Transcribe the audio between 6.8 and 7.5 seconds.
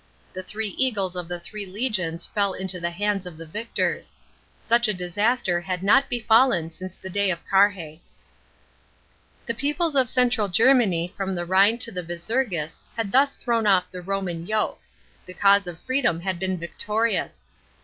the day of